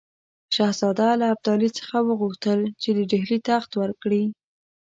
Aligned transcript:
شهزاده 0.55 1.07
له 1.21 1.25
ابدالي 1.33 1.69
څخه 1.79 1.97
وغوښتل 2.07 2.59
چې 2.81 2.89
د 2.97 2.99
ډهلي 3.11 3.37
تخت 3.49 3.71
ورکړي. 3.81 4.23